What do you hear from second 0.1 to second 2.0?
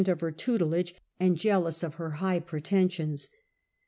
her tutelage, and jealous of